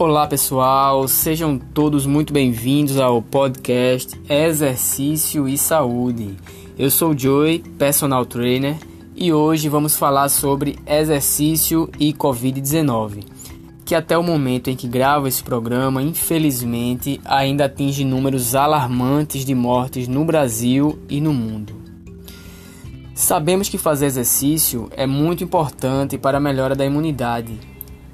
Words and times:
Olá 0.00 0.28
pessoal, 0.28 1.08
sejam 1.08 1.58
todos 1.58 2.06
muito 2.06 2.32
bem-vindos 2.32 3.00
ao 3.00 3.20
podcast 3.20 4.16
Exercício 4.28 5.48
e 5.48 5.58
Saúde. 5.58 6.36
Eu 6.78 6.88
sou 6.88 7.10
o 7.10 7.18
Joey, 7.18 7.58
personal 7.76 8.24
trainer, 8.24 8.76
e 9.16 9.32
hoje 9.32 9.68
vamos 9.68 9.96
falar 9.96 10.28
sobre 10.28 10.78
exercício 10.86 11.90
e 11.98 12.12
Covid-19, 12.12 13.24
que 13.84 13.92
até 13.92 14.16
o 14.16 14.22
momento 14.22 14.70
em 14.70 14.76
que 14.76 14.86
gravo 14.86 15.26
esse 15.26 15.42
programa, 15.42 16.00
infelizmente, 16.00 17.20
ainda 17.24 17.64
atinge 17.64 18.04
números 18.04 18.54
alarmantes 18.54 19.44
de 19.44 19.52
mortes 19.52 20.06
no 20.06 20.24
Brasil 20.24 20.96
e 21.10 21.20
no 21.20 21.34
mundo. 21.34 21.74
Sabemos 23.16 23.68
que 23.68 23.76
fazer 23.76 24.06
exercício 24.06 24.88
é 24.92 25.08
muito 25.08 25.42
importante 25.42 26.16
para 26.16 26.38
a 26.38 26.40
melhora 26.40 26.76
da 26.76 26.86
imunidade 26.86 27.58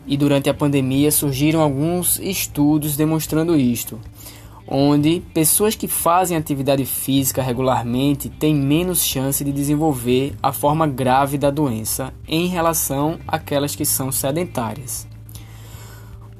e 0.06 0.16
durante 0.16 0.48
a 0.50 0.54
pandemia 0.54 1.10
surgiram 1.10 1.60
alguns 1.60 2.18
estudos 2.18 2.96
demonstrando 2.96 3.56
isto, 3.56 4.00
onde 4.66 5.22
pessoas 5.32 5.74
que 5.74 5.88
fazem 5.88 6.36
atividade 6.36 6.84
física 6.84 7.42
regularmente 7.42 8.28
têm 8.28 8.54
menos 8.54 9.02
chance 9.02 9.42
de 9.45 9.52
desenvolver 9.52 10.34
a 10.42 10.52
forma 10.52 10.86
grave 10.86 11.38
da 11.38 11.50
doença 11.50 12.12
em 12.26 12.46
relação 12.46 13.18
àquelas 13.26 13.76
que 13.76 13.84
são 13.84 14.12
sedentárias. 14.12 15.06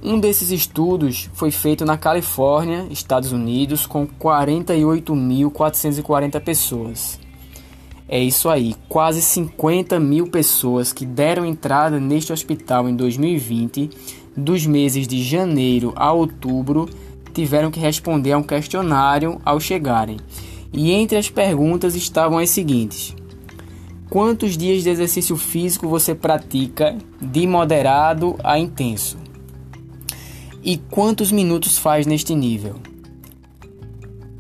Um 0.03 0.19
desses 0.21 0.51
estudos 0.51 1.31
foi 1.33 1.51
feito 1.51 1.85
na 1.87 1.97
Califórnia, 1.97 2.87
Estados 2.91 3.33
Unidos, 3.33 3.87
com 3.87 4.07
48.440 4.07 6.41
pessoas. 6.41 7.24
É 8.09 8.23
isso 8.23 8.51
aí, 8.51 8.75
quase 8.89 9.23
50 9.23 9.99
mil 9.99 10.27
pessoas 10.27 10.93
que 10.93 11.07
deram 11.07 11.47
entrada 11.47 11.99
neste 11.99 12.33
hospital 12.33 12.89
em 12.89 12.95
2020, 12.95 13.91
dos 14.37 14.67
meses 14.67 15.09
de 15.09 15.23
janeiro 15.23 15.93
a 15.97 16.13
outubro, 16.13 16.89
tiveram 17.33 17.71
que 17.71 17.81
responder 17.81 18.33
a 18.33 18.39
um 18.39 18.43
questionário 18.43 19.41
ao 19.45 19.59
chegarem. 19.59 20.19
E 20.73 20.93
entre 20.93 21.17
as 21.17 21.31
perguntas 21.31 21.95
estavam 21.95 22.39
as 22.39 22.51
seguintes: 22.51 23.15
Quantos 24.11 24.57
dias 24.57 24.83
de 24.83 24.91
exercício 24.91 25.37
físico 25.37 25.89
você 25.89 26.15
pratica 26.15 26.99
de 27.21 27.47
moderado 27.47 28.37
a 28.45 28.59
intenso? 28.59 29.17
E 30.63 30.77
quantos 30.77 31.33
minutos 31.33 31.79
faz 31.79 32.07
neste 32.07 32.35
nível? 32.35 32.77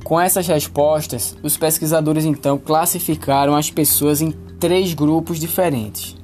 Com 0.05 0.21
essas 0.21 0.47
respostas, 0.47 1.35
os 1.43 1.57
pesquisadores 1.57 2.27
então 2.27 2.59
classificaram 2.59 3.57
as 3.57 3.71
pessoas 3.71 4.21
em 4.21 4.33
três 4.61 4.93
grupos 4.93 5.41
diferentes. 5.41 6.15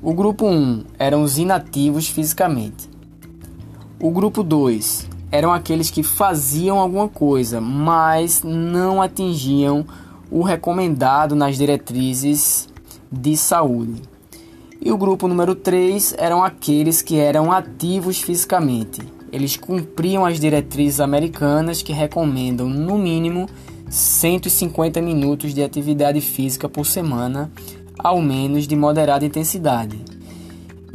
O 0.00 0.14
grupo 0.14 0.46
1 0.46 0.84
eram 0.96 1.22
os 1.22 1.36
inativos 1.36 2.08
fisicamente. 2.08 2.88
O 4.00 4.08
grupo 4.08 4.44
2 4.44 5.08
eram 5.32 5.52
aqueles 5.52 5.90
que 5.90 6.04
faziam 6.04 6.78
alguma 6.78 7.08
coisa, 7.08 7.60
mas 7.60 8.44
não 8.44 9.02
atingiam 9.02 9.84
o 10.30 10.40
recomendado 10.40 11.34
nas 11.34 11.56
diretrizes 11.56 12.68
de 13.10 13.36
saúde. 13.36 14.00
E 14.80 14.92
o 14.92 14.96
grupo 14.96 15.26
número 15.26 15.56
3 15.56 16.14
eram 16.18 16.44
aqueles 16.44 17.02
que 17.02 17.18
eram 17.18 17.50
ativos 17.50 18.20
fisicamente, 18.20 19.00
eles 19.34 19.56
cumpriam 19.56 20.24
as 20.24 20.38
diretrizes 20.38 21.00
americanas 21.00 21.82
que 21.82 21.92
recomendam, 21.92 22.68
no 22.68 22.96
mínimo, 22.96 23.48
150 23.90 25.02
minutos 25.02 25.52
de 25.52 25.60
atividade 25.60 26.20
física 26.20 26.68
por 26.68 26.86
semana, 26.86 27.50
ao 27.98 28.22
menos 28.22 28.68
de 28.68 28.76
moderada 28.76 29.26
intensidade. 29.26 29.98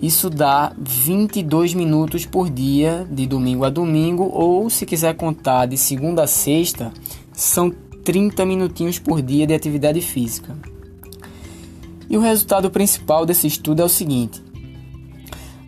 Isso 0.01 0.29
dá 0.29 0.73
22 0.79 1.73
minutos 1.73 2.25
por 2.25 2.49
dia, 2.49 3.05
de 3.11 3.27
domingo 3.27 3.65
a 3.65 3.69
domingo, 3.69 4.31
ou 4.33 4.69
se 4.69 4.85
quiser 4.85 5.17
contar 5.17 5.65
de 5.65 5.77
segunda 5.77 6.23
a 6.23 6.27
sexta, 6.27 6.93
são 7.33 7.69
30 8.05 8.45
minutinhos 8.45 8.97
por 8.97 9.21
dia 9.21 9.45
de 9.45 9.53
atividade 9.53 9.99
física. 9.99 10.55
E 12.09 12.15
o 12.15 12.21
resultado 12.21 12.71
principal 12.71 13.25
desse 13.25 13.47
estudo 13.47 13.81
é 13.81 13.85
o 13.85 13.89
seguinte: 13.89 14.41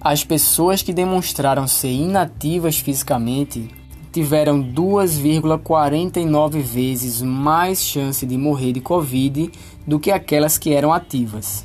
as 0.03 0.23
pessoas 0.23 0.81
que 0.81 0.91
demonstraram 0.91 1.67
ser 1.67 1.91
inativas 1.91 2.79
fisicamente 2.79 3.69
tiveram 4.11 4.59
2,49 4.61 6.59
vezes 6.59 7.21
mais 7.21 7.83
chance 7.83 8.25
de 8.25 8.35
morrer 8.35 8.73
de 8.73 8.81
Covid 8.81 9.51
do 9.85 9.99
que 9.99 10.09
aquelas 10.09 10.57
que 10.57 10.73
eram 10.73 10.91
ativas. 10.91 11.63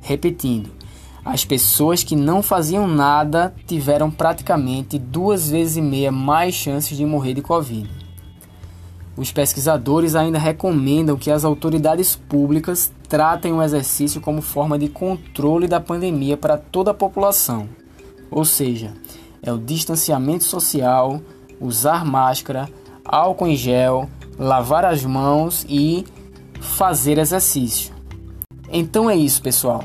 Repetindo, 0.00 0.70
as 1.24 1.44
pessoas 1.44 2.04
que 2.04 2.14
não 2.14 2.40
faziam 2.40 2.86
nada 2.86 3.52
tiveram 3.66 4.12
praticamente 4.12 4.96
duas 4.96 5.50
vezes 5.50 5.76
e 5.76 5.82
meia 5.82 6.12
mais 6.12 6.54
chances 6.54 6.96
de 6.96 7.04
morrer 7.04 7.34
de 7.34 7.42
Covid. 7.42 7.90
Os 9.18 9.32
pesquisadores 9.32 10.14
ainda 10.14 10.38
recomendam 10.38 11.16
que 11.16 11.28
as 11.28 11.44
autoridades 11.44 12.14
públicas 12.14 12.92
tratem 13.08 13.52
o 13.52 13.60
exercício 13.60 14.20
como 14.20 14.40
forma 14.40 14.78
de 14.78 14.88
controle 14.88 15.66
da 15.66 15.80
pandemia 15.80 16.36
para 16.36 16.56
toda 16.56 16.92
a 16.92 16.94
população. 16.94 17.68
Ou 18.30 18.44
seja, 18.44 18.94
é 19.42 19.52
o 19.52 19.58
distanciamento 19.58 20.44
social, 20.44 21.20
usar 21.60 22.04
máscara, 22.04 22.68
álcool 23.04 23.48
em 23.48 23.56
gel, 23.56 24.08
lavar 24.38 24.84
as 24.84 25.04
mãos 25.04 25.66
e 25.68 26.04
fazer 26.60 27.18
exercício. 27.18 27.92
Então 28.72 29.10
é 29.10 29.16
isso, 29.16 29.42
pessoal. 29.42 29.82